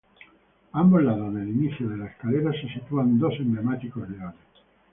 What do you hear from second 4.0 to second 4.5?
leones.